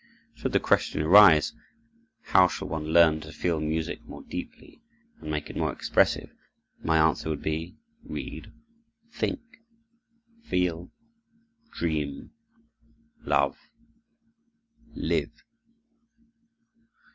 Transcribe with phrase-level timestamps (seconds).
[0.33, 1.53] Should the question arise,
[2.23, 4.81] How shall one learn to feel music more deeply
[5.19, 6.33] and make it more expressive?
[6.83, 8.51] my answer would be, Read,
[9.11, 9.41] think,
[10.43, 10.89] feel,
[11.75, 12.31] dream,
[13.23, 13.59] love,
[14.95, 15.43] live!